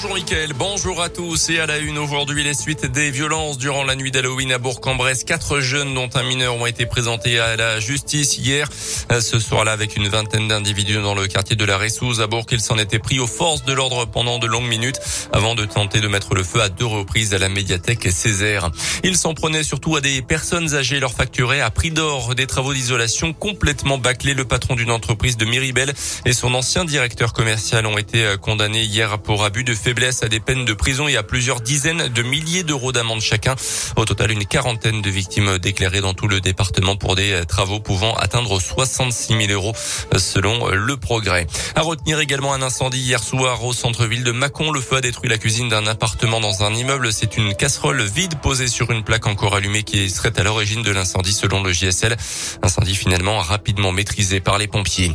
[0.00, 3.82] Bonjour Mickaël, bonjour à tous et à la une aujourd'hui les suites des violences durant
[3.82, 5.24] la nuit d'Halloween à Bourg-en-Bresse.
[5.24, 8.68] Quatre jeunes dont un mineur ont été présentés à la justice hier.
[9.20, 12.46] Ce soir-là avec une vingtaine d'individus dans le quartier de la Ressouze à Bourg.
[12.52, 15.00] Ils s'en étaient pris aux forces de l'ordre pendant de longues minutes
[15.32, 18.70] avant de tenter de mettre le feu à deux reprises à la médiathèque Césaire.
[19.02, 22.72] Ils s'en prenaient surtout à des personnes âgées leur facturaient à prix d'or des travaux
[22.72, 24.34] d'isolation complètement bâclés.
[24.34, 25.92] Le patron d'une entreprise de Miribel
[26.24, 30.38] et son ancien directeur commercial ont été condamnés hier pour abus de faiblesse à des
[30.38, 33.56] peines de prison et à plusieurs dizaines de milliers d'euros d'amende chacun.
[33.96, 38.14] Au total, une quarantaine de victimes déclarées dans tout le département pour des travaux pouvant
[38.16, 39.72] atteindre 66 000 euros
[40.18, 41.46] selon le progrès.
[41.74, 44.72] À retenir également un incendie hier soir au centre-ville de Mâcon.
[44.72, 47.10] Le feu a détruit la cuisine d'un appartement dans un immeuble.
[47.10, 50.90] C'est une casserole vide posée sur une plaque encore allumée qui serait à l'origine de
[50.90, 52.14] l'incendie selon le JSL.
[52.62, 55.14] Incendie finalement rapidement maîtrisé par les pompiers.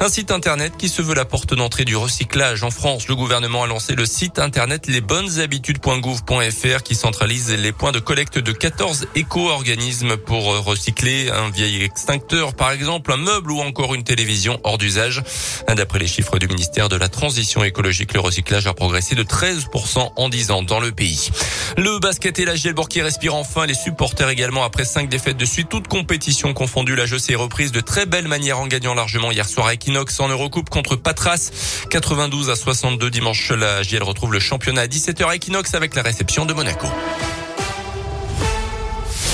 [0.00, 3.06] Un site internet qui se veut la porte d'entrée du recyclage en France.
[3.06, 8.52] Le gouvernement a lancé le site internet lesbonneshabitudes.gouv.fr qui centralise les points de collecte de
[8.52, 14.60] 14 éco-organismes pour recycler un vieil extincteur, par exemple, un meuble ou encore une télévision
[14.62, 15.24] hors d'usage.
[15.66, 20.12] D'après les chiffres du ministère de la Transition écologique, le recyclage a progressé de 13%
[20.14, 21.30] en 10 ans dans le pays.
[21.76, 25.44] Le basket et la Gielbourg qui respirent enfin, les supporters également après cinq défaites de
[25.44, 26.94] suite, toute compétition confondue.
[26.94, 30.20] La jeu s'est reprise de très belle manière en gagnant largement hier soir à Equinox
[30.20, 31.50] en Eurocoupe contre Patras.
[31.90, 33.50] 92 à 62 dimanche.
[33.50, 36.86] La retrouve le championnat à 17h à Equinox avec la réception de Monaco.